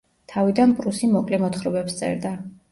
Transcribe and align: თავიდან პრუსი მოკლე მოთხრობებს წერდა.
თავიდან 0.31 0.73
პრუსი 0.79 1.11
მოკლე 1.13 1.43
მოთხრობებს 1.45 2.03
წერდა. 2.03 2.37